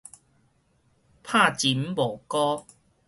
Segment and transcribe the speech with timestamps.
[0.03, 0.05] 冇蟳
[1.93, 2.65] 無膏